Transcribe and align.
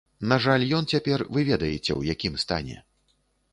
На 0.29 0.37
жаль 0.45 0.63
ён 0.77 0.87
цяпер, 0.95 1.25
вы 1.37 1.45
ведаеце, 1.51 1.99
у 1.99 2.03
якім 2.13 2.33
стане. 2.47 2.81